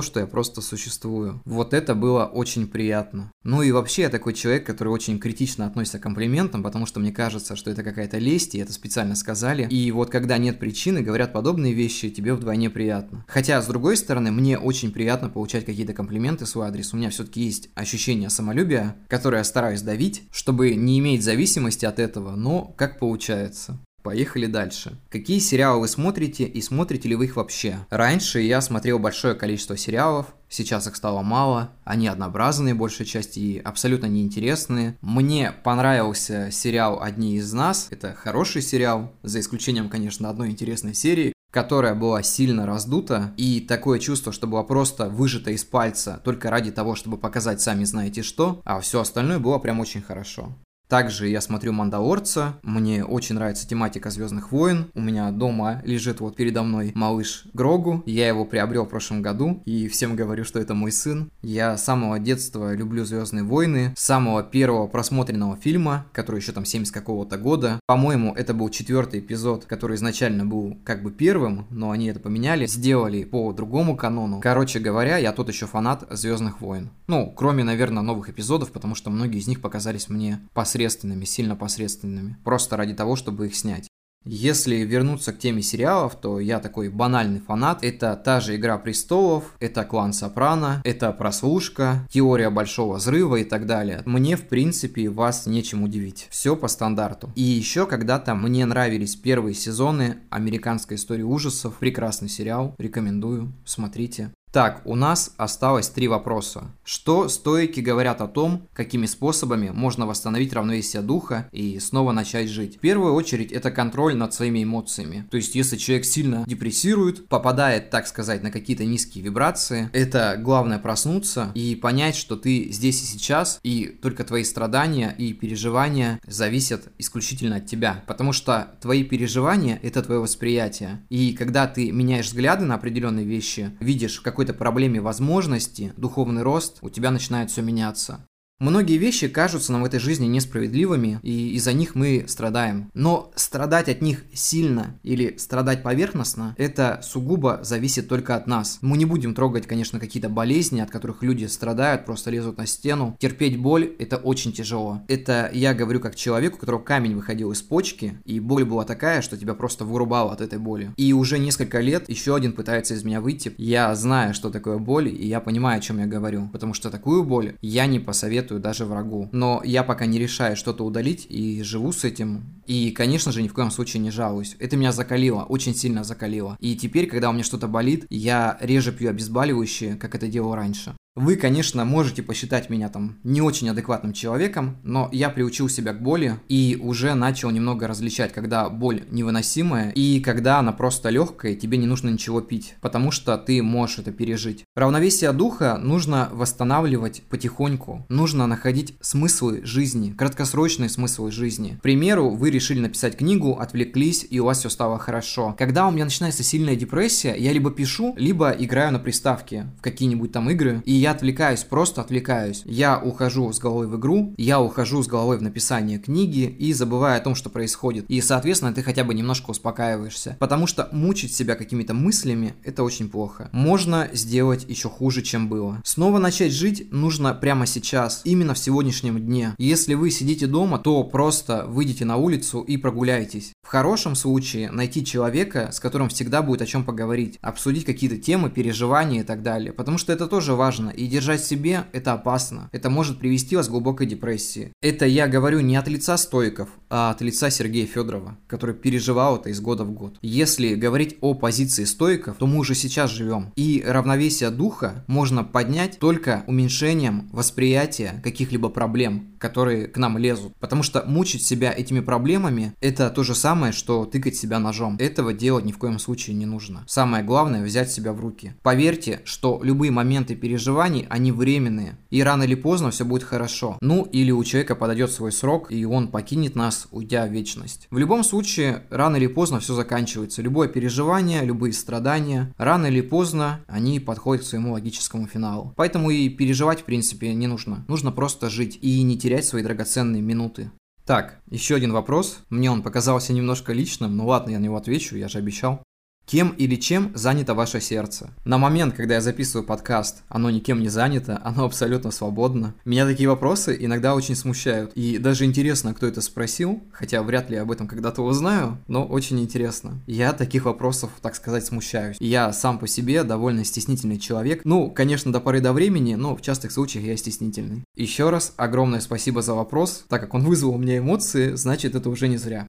что 0.00 0.18
я 0.18 0.26
просто 0.26 0.62
существую. 0.62 1.42
Вот 1.44 1.74
это 1.74 1.94
было 1.94 2.24
очень 2.24 2.66
приятно. 2.66 3.30
Ну 3.44 3.60
и 3.60 3.70
вообще 3.70 4.02
я 4.02 4.08
такой 4.08 4.32
человек, 4.32 4.64
который 4.64 4.88
очень 4.88 5.18
критично 5.18 5.66
относится 5.66 5.98
к 5.98 6.02
комплиментам, 6.02 6.62
потому 6.62 6.86
что 6.86 7.00
мне 7.00 7.12
кажется, 7.12 7.54
что 7.54 7.70
это 7.70 7.82
какая-то 7.82 8.16
лесть, 8.16 8.54
и 8.54 8.58
это 8.58 8.72
специально 8.72 9.14
сказали. 9.14 9.68
И 9.68 9.92
вот 9.92 10.08
когда 10.08 10.38
нет 10.38 10.58
причины, 10.58 11.02
говорят 11.02 11.34
подобные 11.34 11.74
вещи, 11.74 12.08
тебе 12.08 12.32
вдвойне 12.32 12.70
приятно. 12.70 13.26
Хотя, 13.28 13.60
с 13.60 13.66
другой 13.66 13.98
стороны, 13.98 14.32
мне 14.32 14.58
очень 14.58 14.90
приятно 14.90 15.28
получать 15.28 15.66
какие-то 15.66 15.92
комплименты 15.92 16.46
в 16.46 16.48
свой 16.48 16.68
адрес. 16.68 16.94
У 16.94 16.96
меня 16.96 17.10
все-таки 17.10 17.42
есть 17.42 17.68
ощущение 17.74 18.30
самолюбия, 18.30 18.96
которое 19.06 19.38
я 19.38 19.44
стараюсь 19.44 19.82
давить, 19.82 20.22
чтобы 20.30 20.74
не 20.74 20.98
иметь 20.98 21.22
зависимости 21.22 21.84
от 21.84 21.98
этого, 21.98 22.36
но 22.36 22.72
как 22.78 22.98
получается. 22.98 23.78
Поехали 24.06 24.46
дальше. 24.46 25.00
Какие 25.10 25.40
сериалы 25.40 25.80
вы 25.80 25.88
смотрите 25.88 26.44
и 26.44 26.62
смотрите 26.62 27.08
ли 27.08 27.16
вы 27.16 27.24
их 27.24 27.34
вообще? 27.34 27.78
Раньше 27.90 28.38
я 28.38 28.60
смотрел 28.60 29.00
большое 29.00 29.34
количество 29.34 29.76
сериалов, 29.76 30.26
Сейчас 30.48 30.86
их 30.86 30.94
стало 30.94 31.22
мало, 31.22 31.72
они 31.82 32.06
однообразные, 32.06 32.72
большей 32.72 33.04
части, 33.04 33.40
и 33.40 33.58
абсолютно 33.58 34.06
неинтересные. 34.06 34.96
Мне 35.00 35.50
понравился 35.50 36.52
сериал 36.52 37.02
«Одни 37.02 37.34
из 37.34 37.52
нас». 37.52 37.88
Это 37.90 38.14
хороший 38.14 38.62
сериал, 38.62 39.12
за 39.24 39.40
исключением, 39.40 39.88
конечно, 39.88 40.30
одной 40.30 40.50
интересной 40.50 40.94
серии, 40.94 41.32
которая 41.50 41.96
была 41.96 42.22
сильно 42.22 42.64
раздута, 42.64 43.34
и 43.36 43.60
такое 43.60 43.98
чувство, 43.98 44.32
что 44.32 44.46
была 44.46 44.62
просто 44.62 45.08
выжата 45.08 45.50
из 45.50 45.64
пальца 45.64 46.20
только 46.22 46.48
ради 46.48 46.70
того, 46.70 46.94
чтобы 46.94 47.16
показать 47.16 47.60
сами 47.60 47.82
знаете 47.82 48.22
что, 48.22 48.60
а 48.64 48.78
все 48.78 49.00
остальное 49.00 49.40
было 49.40 49.58
прям 49.58 49.80
очень 49.80 50.00
хорошо. 50.00 50.54
Также 50.88 51.28
я 51.28 51.40
смотрю 51.40 51.72
«Мандалорца», 51.72 52.54
мне 52.62 53.04
очень 53.04 53.34
нравится 53.34 53.66
тематика 53.66 54.10
«Звездных 54.10 54.52
войн», 54.52 54.86
у 54.94 55.00
меня 55.00 55.32
дома 55.32 55.82
лежит 55.84 56.20
вот 56.20 56.36
передо 56.36 56.62
мной 56.62 56.92
малыш 56.94 57.46
Грогу, 57.52 58.04
я 58.06 58.28
его 58.28 58.44
приобрел 58.44 58.84
в 58.84 58.88
прошлом 58.88 59.20
году, 59.20 59.62
и 59.64 59.88
всем 59.88 60.14
говорю, 60.14 60.44
что 60.44 60.60
это 60.60 60.74
мой 60.74 60.92
сын. 60.92 61.32
Я 61.42 61.76
с 61.76 61.84
самого 61.84 62.20
детства 62.20 62.72
люблю 62.72 63.04
«Звездные 63.04 63.42
войны», 63.42 63.94
с 63.96 64.04
самого 64.04 64.44
первого 64.44 64.86
просмотренного 64.86 65.56
фильма, 65.56 66.06
который 66.12 66.40
еще 66.40 66.52
там 66.52 66.64
70 66.64 66.94
какого-то 66.94 67.36
года. 67.36 67.80
По-моему, 67.86 68.32
это 68.32 68.54
был 68.54 68.68
четвертый 68.68 69.18
эпизод, 69.18 69.64
который 69.64 69.96
изначально 69.96 70.46
был 70.46 70.78
как 70.84 71.02
бы 71.02 71.10
первым, 71.10 71.66
но 71.70 71.90
они 71.90 72.06
это 72.06 72.20
поменяли, 72.20 72.66
сделали 72.66 73.24
по 73.24 73.52
другому 73.52 73.96
канону. 73.96 74.40
Короче 74.40 74.78
говоря, 74.78 75.16
я 75.18 75.32
тот 75.32 75.48
еще 75.48 75.66
фанат 75.66 76.06
«Звездных 76.10 76.60
войн». 76.60 76.90
Ну, 77.08 77.32
кроме, 77.36 77.64
наверное, 77.64 78.04
новых 78.04 78.28
эпизодов, 78.28 78.70
потому 78.70 78.94
что 78.94 79.10
многие 79.10 79.38
из 79.38 79.48
них 79.48 79.60
показались 79.60 80.08
мне 80.08 80.40
последними 80.54 80.75
посредственными, 80.76 81.24
сильно 81.24 81.56
посредственными, 81.56 82.36
просто 82.44 82.76
ради 82.76 82.92
того, 82.92 83.16
чтобы 83.16 83.46
их 83.46 83.56
снять. 83.56 83.88
Если 84.28 84.74
вернуться 84.78 85.32
к 85.32 85.38
теме 85.38 85.62
сериалов, 85.62 86.16
то 86.16 86.40
я 86.40 86.58
такой 86.58 86.88
банальный 86.88 87.40
фанат. 87.40 87.84
Это 87.84 88.16
та 88.16 88.40
же 88.40 88.56
«Игра 88.56 88.76
престолов», 88.76 89.54
это 89.60 89.84
«Клан 89.84 90.12
Сопрано», 90.12 90.82
это 90.84 91.12
«Прослушка», 91.12 92.06
«Теория 92.10 92.50
большого 92.50 92.96
взрыва» 92.96 93.36
и 93.36 93.44
так 93.44 93.66
далее. 93.66 94.02
Мне, 94.04 94.36
в 94.36 94.48
принципе, 94.48 95.08
вас 95.08 95.46
нечем 95.46 95.84
удивить. 95.84 96.26
Все 96.30 96.56
по 96.56 96.66
стандарту. 96.66 97.30
И 97.36 97.42
еще 97.42 97.86
когда-то 97.86 98.34
мне 98.34 98.66
нравились 98.66 99.14
первые 99.14 99.54
сезоны 99.54 100.16
«Американской 100.28 100.96
истории 100.96 101.22
ужасов». 101.22 101.78
Прекрасный 101.78 102.28
сериал, 102.28 102.74
рекомендую, 102.78 103.52
смотрите. 103.64 104.32
Так, 104.56 104.80
у 104.86 104.94
нас 104.94 105.34
осталось 105.36 105.90
три 105.90 106.08
вопроса. 106.08 106.72
Что 106.82 107.28
стойки 107.28 107.80
говорят 107.80 108.22
о 108.22 108.26
том, 108.26 108.66
какими 108.72 109.04
способами 109.04 109.68
можно 109.68 110.06
восстановить 110.06 110.54
равновесие 110.54 111.02
духа 111.02 111.46
и 111.52 111.78
снова 111.78 112.12
начать 112.12 112.48
жить? 112.48 112.76
В 112.76 112.80
первую 112.80 113.12
очередь 113.12 113.52
это 113.52 113.70
контроль 113.70 114.16
над 114.16 114.32
своими 114.32 114.64
эмоциями. 114.64 115.26
То 115.30 115.36
есть 115.36 115.54
если 115.54 115.76
человек 115.76 116.06
сильно 116.06 116.44
депрессирует, 116.46 117.28
попадает, 117.28 117.90
так 117.90 118.06
сказать, 118.06 118.42
на 118.42 118.50
какие-то 118.50 118.86
низкие 118.86 119.22
вибрации, 119.22 119.90
это 119.92 120.38
главное 120.40 120.78
проснуться 120.78 121.50
и 121.54 121.74
понять, 121.74 122.16
что 122.16 122.34
ты 122.34 122.72
здесь 122.72 123.02
и 123.02 123.04
сейчас, 123.04 123.60
и 123.62 123.84
только 124.00 124.24
твои 124.24 124.44
страдания 124.44 125.14
и 125.18 125.34
переживания 125.34 126.18
зависят 126.26 126.88
исключительно 126.96 127.56
от 127.56 127.66
тебя. 127.66 128.02
Потому 128.06 128.32
что 128.32 128.74
твои 128.80 129.04
переживания– 129.04 129.78
это 129.82 130.02
твое 130.02 130.20
восприятие. 130.20 131.02
И 131.10 131.34
когда 131.34 131.66
ты 131.66 131.92
меняешь 131.92 132.28
взгляды 132.28 132.64
на 132.64 132.76
определенные 132.76 133.26
вещи, 133.26 133.76
видишь 133.80 134.18
какой 134.20 134.45
какой-то 134.46 134.58
проблеме 134.60 135.00
возможности, 135.00 135.92
духовный 135.96 136.42
рост, 136.42 136.78
у 136.80 136.88
тебя 136.88 137.10
начинает 137.10 137.50
все 137.50 137.62
меняться. 137.62 138.28
Многие 138.58 138.96
вещи 138.96 139.28
кажутся 139.28 139.70
нам 139.72 139.82
в 139.82 139.84
этой 139.84 140.00
жизни 140.00 140.24
несправедливыми, 140.24 141.20
и 141.22 141.50
из-за 141.56 141.74
них 141.74 141.94
мы 141.94 142.24
страдаем. 142.26 142.90
Но 142.94 143.30
страдать 143.34 143.90
от 143.90 144.00
них 144.00 144.24
сильно 144.32 144.98
или 145.02 145.36
страдать 145.36 145.82
поверхностно, 145.82 146.54
это 146.56 147.00
сугубо 147.02 147.60
зависит 147.62 148.08
только 148.08 148.34
от 148.34 148.46
нас. 148.46 148.78
Мы 148.80 148.96
не 148.96 149.04
будем 149.04 149.34
трогать, 149.34 149.66
конечно, 149.66 150.00
какие-то 150.00 150.30
болезни, 150.30 150.80
от 150.80 150.90
которых 150.90 151.22
люди 151.22 151.44
страдают, 151.44 152.06
просто 152.06 152.30
лезут 152.30 152.56
на 152.56 152.64
стену. 152.66 153.14
Терпеть 153.20 153.58
боль– 153.60 153.94
это 153.98 154.16
очень 154.16 154.52
тяжело. 154.52 155.02
Это 155.06 155.50
я 155.52 155.74
говорю 155.74 156.00
как 156.00 156.16
человек, 156.16 156.54
у 156.54 156.58
которого 156.58 156.80
камень 156.80 157.14
выходил 157.14 157.52
из 157.52 157.60
почки, 157.60 158.18
и 158.24 158.40
боль 158.40 158.64
была 158.64 158.86
такая, 158.86 159.20
что 159.20 159.36
тебя 159.36 159.52
просто 159.52 159.84
вырубало 159.84 160.32
от 160.32 160.40
этой 160.40 160.58
боли. 160.58 160.92
И 160.96 161.12
уже 161.12 161.38
несколько 161.38 161.80
лет 161.80 162.08
еще 162.08 162.34
один 162.34 162.54
пытается 162.54 162.94
из 162.94 163.04
меня 163.04 163.20
выйти. 163.20 163.52
Я 163.58 163.94
знаю, 163.94 164.32
что 164.32 164.48
такое 164.48 164.78
боль, 164.78 165.08
и 165.08 165.26
я 165.26 165.40
понимаю, 165.40 165.76
о 165.76 165.82
чем 165.82 165.98
я 165.98 166.06
говорю. 166.06 166.48
Потому 166.54 166.72
что 166.72 166.90
такую 166.90 167.22
боль 167.22 167.56
я 167.60 167.84
не 167.84 168.00
посоветую 168.00 168.45
советую 168.46 168.60
даже 168.60 168.84
врагу. 168.84 169.28
Но 169.32 169.60
я 169.64 169.82
пока 169.82 170.06
не 170.06 170.18
решаю 170.18 170.56
что-то 170.56 170.84
удалить 170.84 171.26
и 171.28 171.62
живу 171.62 171.92
с 171.92 172.04
этим. 172.04 172.62
И, 172.66 172.90
конечно 172.90 173.32
же, 173.32 173.42
ни 173.42 173.48
в 173.48 173.54
коем 173.54 173.70
случае 173.70 174.02
не 174.02 174.10
жалуюсь. 174.10 174.56
Это 174.58 174.76
меня 174.76 174.92
закалило, 174.92 175.42
очень 175.42 175.74
сильно 175.74 176.04
закалило. 176.04 176.56
И 176.60 176.76
теперь, 176.76 177.06
когда 177.06 177.30
у 177.30 177.32
меня 177.32 177.44
что-то 177.44 177.68
болит, 177.68 178.06
я 178.10 178.56
реже 178.60 178.92
пью 178.92 179.10
обезболивающие, 179.10 179.96
как 179.96 180.14
это 180.14 180.28
делал 180.28 180.54
раньше. 180.54 180.94
Вы, 181.16 181.36
конечно, 181.36 181.86
можете 181.86 182.22
посчитать 182.22 182.68
меня 182.68 182.90
там 182.90 183.16
не 183.24 183.40
очень 183.40 183.70
адекватным 183.70 184.12
человеком, 184.12 184.76
но 184.82 185.08
я 185.12 185.30
приучил 185.30 185.70
себя 185.70 185.94
к 185.94 186.02
боли 186.02 186.38
и 186.46 186.78
уже 186.78 187.14
начал 187.14 187.50
немного 187.50 187.86
различать, 187.86 188.34
когда 188.34 188.68
боль 188.68 189.04
невыносимая 189.10 189.92
и 189.92 190.20
когда 190.20 190.58
она 190.58 190.72
просто 190.72 191.08
легкая, 191.08 191.52
и 191.52 191.56
тебе 191.56 191.78
не 191.78 191.86
нужно 191.86 192.10
ничего 192.10 192.42
пить, 192.42 192.76
потому 192.82 193.10
что 193.10 193.38
ты 193.38 193.62
можешь 193.62 194.00
это 194.00 194.12
пережить. 194.12 194.64
Равновесие 194.74 195.32
духа 195.32 195.78
нужно 195.82 196.28
восстанавливать 196.32 197.22
потихоньку. 197.30 198.04
Нужно 198.10 198.46
находить 198.46 198.94
смыслы 199.00 199.62
жизни, 199.64 200.12
краткосрочные 200.12 200.90
смыслы 200.90 201.32
жизни. 201.32 201.76
К 201.78 201.82
примеру, 201.82 202.28
вы 202.28 202.50
решили 202.50 202.80
написать 202.80 203.16
книгу, 203.16 203.52
отвлеклись, 203.54 204.26
и 204.28 204.38
у 204.38 204.44
вас 204.44 204.58
все 204.58 204.68
стало 204.68 204.98
хорошо. 204.98 205.54
Когда 205.56 205.88
у 205.88 205.90
меня 205.90 206.04
начинается 206.04 206.42
сильная 206.42 206.76
депрессия, 206.76 207.34
я 207.38 207.54
либо 207.54 207.70
пишу, 207.70 208.14
либо 208.18 208.50
играю 208.50 208.92
на 208.92 208.98
приставке 208.98 209.68
в 209.78 209.80
какие-нибудь 209.80 210.30
там 210.30 210.50
игры, 210.50 210.82
и 210.84 211.05
я 211.05 211.05
отвлекаюсь, 211.12 211.64
просто 211.64 212.00
отвлекаюсь. 212.00 212.62
Я 212.64 212.98
ухожу 212.98 213.52
с 213.52 213.58
головой 213.58 213.86
в 213.86 213.96
игру, 213.96 214.34
я 214.36 214.60
ухожу 214.60 215.02
с 215.02 215.06
головой 215.06 215.38
в 215.38 215.42
написание 215.42 215.98
книги 215.98 216.44
и 216.58 216.72
забываю 216.72 217.18
о 217.18 217.20
том, 217.24 217.34
что 217.34 217.50
происходит. 217.50 218.04
И, 218.08 218.20
соответственно, 218.20 218.72
ты 218.72 218.82
хотя 218.82 219.04
бы 219.04 219.14
немножко 219.14 219.50
успокаиваешься. 219.50 220.36
Потому 220.38 220.66
что 220.66 220.88
мучить 220.92 221.34
себя 221.34 221.54
какими-то 221.54 221.94
мыслями– 221.94 222.54
это 222.64 222.82
очень 222.82 223.08
плохо. 223.08 223.48
Можно 223.52 224.08
сделать 224.12 224.64
еще 224.68 224.88
хуже, 224.88 225.22
чем 225.22 225.48
было. 225.48 225.80
Снова 225.84 226.18
начать 226.18 226.52
жить 226.52 226.88
нужно 226.92 227.34
прямо 227.34 227.66
сейчас, 227.66 228.22
именно 228.24 228.54
в 228.54 228.58
сегодняшнем 228.58 229.18
дне. 229.18 229.54
Если 229.58 229.94
вы 229.94 230.10
сидите 230.10 230.46
дома, 230.46 230.78
то 230.78 231.02
просто 231.04 231.64
выйдите 231.66 232.04
на 232.04 232.16
улицу 232.16 232.60
и 232.60 232.76
прогуляйтесь. 232.76 233.52
В 233.62 233.68
хорошем 233.68 234.14
случае 234.14 234.70
найти 234.70 235.04
человека, 235.04 235.70
с 235.72 235.80
которым 235.80 236.08
всегда 236.08 236.42
будет 236.42 236.62
о 236.62 236.66
чем 236.66 236.84
поговорить, 236.84 237.38
обсудить 237.40 237.84
какие-то 237.84 238.16
темы, 238.16 238.50
переживания 238.50 239.20
и 239.20 239.24
так 239.24 239.42
далее. 239.42 239.72
Потому 239.72 239.98
что 239.98 240.12
это 240.12 240.26
тоже 240.26 240.54
важно. 240.54 240.90
И 240.96 241.06
держать 241.06 241.40
в 241.40 241.46
себе 241.46 241.84
это 241.92 242.12
опасно. 242.12 242.68
Это 242.72 242.90
может 242.90 243.18
привести 243.18 243.56
вас 243.56 243.68
к 243.68 243.70
глубокой 243.70 244.06
депрессии. 244.06 244.72
Это 244.82 245.06
я 245.06 245.28
говорю 245.28 245.60
не 245.60 245.76
от 245.76 245.88
лица 245.88 246.16
стойков, 246.16 246.68
а 246.88 247.10
от 247.10 247.20
лица 247.20 247.50
Сергея 247.50 247.86
Федорова, 247.86 248.38
который 248.46 248.74
переживал 248.74 249.36
это 249.36 249.50
из 249.50 249.60
года 249.60 249.84
в 249.84 249.92
год. 249.92 250.18
Если 250.22 250.74
говорить 250.74 251.16
о 251.20 251.34
позиции 251.34 251.84
стойков, 251.84 252.36
то 252.38 252.46
мы 252.46 252.58
уже 252.58 252.74
сейчас 252.74 253.10
живем. 253.10 253.52
И 253.56 253.84
равновесие 253.86 254.50
духа 254.50 255.04
можно 255.06 255.44
поднять 255.44 255.98
только 255.98 256.44
уменьшением 256.46 257.28
восприятия 257.32 258.20
каких-либо 258.22 258.68
проблем, 258.68 259.35
которые 259.48 259.86
к 259.86 259.96
нам 259.96 260.18
лезут. 260.18 260.54
Потому 260.58 260.82
что 260.82 261.04
мучить 261.06 261.44
себя 261.44 261.72
этими 261.76 262.00
проблемами– 262.00 262.74
это 262.80 263.10
то 263.10 263.22
же 263.22 263.34
самое, 263.34 263.72
что 263.72 264.04
тыкать 264.04 264.36
себя 264.36 264.58
ножом. 264.58 264.96
Этого 264.98 265.32
делать 265.32 265.64
ни 265.64 265.72
в 265.72 265.78
коем 265.78 265.98
случае 265.98 266.34
не 266.36 266.46
нужно. 266.46 266.84
Самое 266.86 267.22
главное– 267.22 267.64
взять 267.64 267.90
себя 267.90 268.12
в 268.12 268.20
руки. 268.20 268.54
Поверьте, 268.62 269.20
что 269.24 269.60
любые 269.62 269.90
моменты 269.90 270.34
переживаний, 270.34 271.06
они 271.08 271.32
временные. 271.32 271.96
И 272.10 272.22
рано 272.22 272.42
или 272.44 272.54
поздно 272.54 272.90
все 272.90 273.04
будет 273.04 273.22
хорошо. 273.22 273.78
Ну, 273.80 274.02
или 274.04 274.30
у 274.30 274.42
человека 274.44 274.74
подойдет 274.74 275.10
свой 275.10 275.32
срок, 275.32 275.70
и 275.70 275.84
он 275.84 276.08
покинет 276.08 276.56
нас, 276.56 276.88
уйдя 276.90 277.26
в 277.26 277.32
вечность. 277.32 277.86
В 277.90 277.98
любом 277.98 278.24
случае, 278.24 278.84
рано 278.90 279.16
или 279.16 279.26
поздно 279.26 279.60
все 279.60 279.74
заканчивается. 279.74 280.42
Любое 280.42 280.68
переживание, 280.68 281.44
любые 281.44 281.72
страдания, 281.72 282.52
рано 282.58 282.86
или 282.86 283.00
поздно 283.00 283.60
они 283.68 284.00
подходят 284.00 284.44
к 284.44 284.48
своему 284.48 284.72
логическому 284.72 285.26
финалу. 285.26 285.72
Поэтому 285.76 286.10
и 286.10 286.28
переживать, 286.28 286.80
в 286.80 286.84
принципе, 286.84 287.34
не 287.34 287.46
нужно. 287.46 287.84
Нужно 287.88 288.12
просто 288.12 288.50
жить 288.50 288.78
и 288.80 289.02
не 289.02 289.18
терять 289.36 289.48
свои 289.48 289.62
драгоценные 289.62 290.22
минуты. 290.22 290.70
Так, 291.04 291.40
еще 291.46 291.74
один 291.74 291.92
вопрос. 291.92 292.38
Мне 292.48 292.70
он 292.70 292.82
показался 292.82 293.34
немножко 293.34 293.74
личным, 293.74 294.16
но 294.16 294.26
ладно, 294.26 294.50
я 294.52 294.58
на 294.58 294.64
него 294.64 294.76
отвечу, 294.76 295.14
я 295.16 295.28
же 295.28 295.38
обещал. 295.38 295.82
Кем 296.26 296.50
или 296.58 296.74
чем 296.74 297.12
занято 297.14 297.54
ваше 297.54 297.80
сердце? 297.80 298.30
На 298.44 298.58
момент, 298.58 298.96
когда 298.96 299.14
я 299.14 299.20
записываю 299.20 299.64
подкаст, 299.64 300.24
оно 300.28 300.50
никем 300.50 300.80
не 300.80 300.88
занято, 300.88 301.40
оно 301.44 301.64
абсолютно 301.64 302.10
свободно. 302.10 302.74
Меня 302.84 303.06
такие 303.06 303.28
вопросы 303.28 303.76
иногда 303.78 304.16
очень 304.16 304.34
смущают. 304.34 304.90
И 304.94 305.18
даже 305.18 305.44
интересно, 305.44 305.94
кто 305.94 306.04
это 306.08 306.20
спросил, 306.20 306.82
хотя 306.90 307.22
вряд 307.22 307.48
ли 307.48 307.56
об 307.56 307.70
этом 307.70 307.86
когда-то 307.86 308.22
узнаю, 308.22 308.78
но 308.88 309.04
очень 309.04 309.38
интересно. 309.38 310.02
Я 310.08 310.32
таких 310.32 310.64
вопросов, 310.64 311.10
так 311.22 311.36
сказать, 311.36 311.64
смущаюсь. 311.64 312.16
Я 312.18 312.52
сам 312.52 312.80
по 312.80 312.88
себе 312.88 313.22
довольно 313.22 313.64
стеснительный 313.64 314.18
человек. 314.18 314.62
Ну, 314.64 314.90
конечно, 314.90 315.32
до 315.32 315.38
поры 315.38 315.60
до 315.60 315.72
времени, 315.72 316.16
но 316.16 316.34
в 316.34 316.42
частых 316.42 316.72
случаях 316.72 317.04
я 317.04 317.16
стеснительный. 317.16 317.84
Еще 317.94 318.30
раз 318.30 318.52
огромное 318.56 318.98
спасибо 318.98 319.42
за 319.42 319.54
вопрос. 319.54 320.04
Так 320.08 320.22
как 320.22 320.34
он 320.34 320.42
вызвал 320.42 320.74
у 320.74 320.78
меня 320.78 320.98
эмоции, 320.98 321.54
значит 321.54 321.94
это 321.94 322.10
уже 322.10 322.26
не 322.26 322.36
зря. 322.36 322.66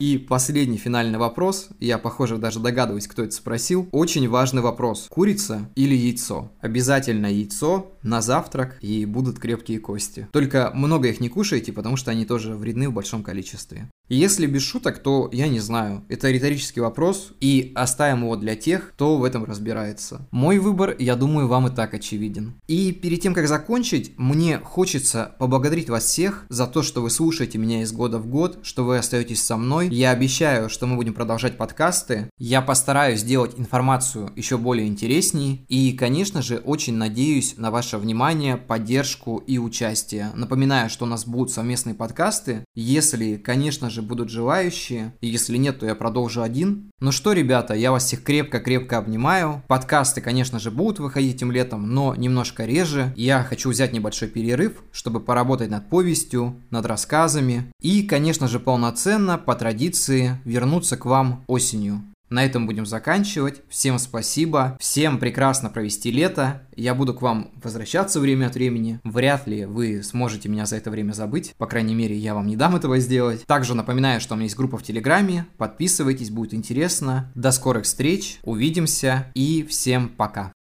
И 0.00 0.16
последний 0.16 0.78
финальный 0.78 1.18
вопрос, 1.18 1.68
я, 1.78 1.98
похоже, 1.98 2.38
даже 2.38 2.58
догадываюсь, 2.58 3.06
кто 3.06 3.22
это 3.22 3.32
спросил. 3.32 3.86
Очень 3.92 4.30
важный 4.30 4.62
вопрос. 4.62 5.08
Курица 5.10 5.68
или 5.74 5.94
яйцо? 5.94 6.50
Обязательно 6.62 7.26
яйцо 7.26 7.92
на 8.02 8.22
завтрак 8.22 8.78
и 8.80 9.04
будут 9.04 9.38
крепкие 9.38 9.78
кости. 9.78 10.26
Только 10.32 10.70
много 10.72 11.08
их 11.08 11.20
не 11.20 11.28
кушайте, 11.28 11.74
потому 11.74 11.96
что 11.96 12.10
они 12.12 12.24
тоже 12.24 12.54
вредны 12.54 12.88
в 12.88 12.94
большом 12.94 13.22
количестве. 13.22 13.90
Если 14.12 14.46
без 14.46 14.62
шуток, 14.62 14.98
то 14.98 15.28
я 15.32 15.46
не 15.46 15.60
знаю. 15.60 16.04
Это 16.08 16.32
риторический 16.32 16.80
вопрос, 16.80 17.32
и 17.40 17.70
оставим 17.76 18.22
его 18.24 18.34
для 18.34 18.56
тех, 18.56 18.90
кто 18.90 19.16
в 19.16 19.22
этом 19.22 19.44
разбирается. 19.44 20.26
Мой 20.32 20.58
выбор, 20.58 20.96
я 20.98 21.14
думаю, 21.14 21.46
вам 21.46 21.68
и 21.68 21.70
так 21.70 21.94
очевиден. 21.94 22.54
И 22.66 22.90
перед 22.90 23.20
тем, 23.20 23.34
как 23.34 23.46
закончить, 23.46 24.12
мне 24.18 24.58
хочется 24.58 25.36
поблагодарить 25.38 25.88
вас 25.88 26.06
всех 26.06 26.44
за 26.48 26.66
то, 26.66 26.82
что 26.82 27.02
вы 27.02 27.10
слушаете 27.10 27.56
меня 27.56 27.82
из 27.82 27.92
года 27.92 28.18
в 28.18 28.26
год, 28.26 28.58
что 28.62 28.84
вы 28.84 28.98
остаетесь 28.98 29.42
со 29.42 29.56
мной. 29.56 29.88
Я 29.90 30.10
обещаю, 30.10 30.68
что 30.68 30.88
мы 30.88 30.96
будем 30.96 31.14
продолжать 31.14 31.56
подкасты. 31.56 32.28
Я 32.36 32.62
постараюсь 32.62 33.20
сделать 33.20 33.60
информацию 33.60 34.32
еще 34.34 34.58
более 34.58 34.88
интересней. 34.88 35.64
И, 35.68 35.92
конечно 35.92 36.42
же, 36.42 36.56
очень 36.56 36.94
надеюсь 36.94 37.54
на 37.56 37.70
ваше 37.70 37.96
внимание, 37.96 38.56
поддержку 38.56 39.36
и 39.36 39.58
участие. 39.58 40.32
Напоминаю, 40.34 40.90
что 40.90 41.04
у 41.04 41.08
нас 41.08 41.24
будут 41.26 41.52
совместные 41.52 41.94
подкасты. 41.94 42.64
Если, 42.74 43.36
конечно 43.36 43.88
же, 43.88 43.99
же 44.00 44.06
будут 44.06 44.30
желающие. 44.30 45.12
И 45.20 45.28
если 45.28 45.56
нет, 45.56 45.78
то 45.78 45.86
я 45.86 45.94
продолжу 45.94 46.42
один. 46.42 46.90
Ну 47.00 47.12
что, 47.12 47.32
ребята, 47.32 47.74
я 47.74 47.92
вас 47.92 48.04
всех 48.04 48.22
крепко-крепко 48.22 48.98
обнимаю. 48.98 49.62
Подкасты, 49.68 50.20
конечно 50.20 50.58
же, 50.58 50.70
будут 50.70 50.98
выходить 50.98 51.36
этим 51.36 51.52
летом, 51.52 51.94
но 51.94 52.14
немножко 52.14 52.64
реже. 52.64 53.12
Я 53.16 53.42
хочу 53.42 53.70
взять 53.70 53.92
небольшой 53.92 54.28
перерыв, 54.28 54.82
чтобы 54.92 55.20
поработать 55.20 55.70
над 55.70 55.88
повестью, 55.88 56.56
над 56.70 56.86
рассказами. 56.86 57.70
И, 57.80 58.02
конечно 58.02 58.48
же, 58.48 58.58
полноценно, 58.58 59.38
по 59.38 59.54
традиции, 59.54 60.38
вернуться 60.44 60.96
к 60.96 61.04
вам 61.04 61.44
осенью. 61.46 62.02
На 62.30 62.44
этом 62.44 62.66
будем 62.66 62.86
заканчивать. 62.86 63.62
Всем 63.68 63.98
спасибо. 63.98 64.76
Всем 64.80 65.18
прекрасно 65.18 65.68
провести 65.68 66.10
лето. 66.12 66.62
Я 66.76 66.94
буду 66.94 67.12
к 67.12 67.22
вам 67.22 67.50
возвращаться 67.62 68.20
время 68.20 68.46
от 68.46 68.54
времени. 68.54 69.00
Вряд 69.04 69.46
ли 69.48 69.66
вы 69.66 70.02
сможете 70.02 70.48
меня 70.48 70.64
за 70.64 70.76
это 70.76 70.90
время 70.90 71.12
забыть. 71.12 71.54
По 71.58 71.66
крайней 71.66 71.94
мере, 71.94 72.16
я 72.16 72.34
вам 72.34 72.46
не 72.46 72.56
дам 72.56 72.76
этого 72.76 72.98
сделать. 73.00 73.44
Также 73.46 73.74
напоминаю, 73.74 74.20
что 74.20 74.34
у 74.34 74.36
меня 74.36 74.44
есть 74.44 74.56
группа 74.56 74.78
в 74.78 74.82
Телеграме. 74.82 75.46
Подписывайтесь, 75.58 76.30
будет 76.30 76.54
интересно. 76.54 77.30
До 77.34 77.50
скорых 77.50 77.84
встреч. 77.84 78.38
Увидимся 78.44 79.26
и 79.34 79.66
всем 79.68 80.08
пока. 80.08 80.52